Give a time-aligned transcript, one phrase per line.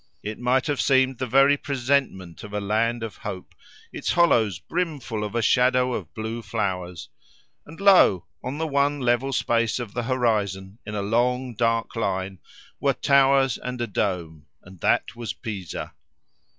[0.23, 3.53] It might have seemed the very presentment of a land of hope,
[3.93, 7.09] its hollows brimful of a shadow of blue flowers;
[7.67, 8.25] and lo!
[8.43, 12.39] on the one level space of the horizon, in a long dark line,
[12.79, 15.93] were towers and a dome: and that was Pisa.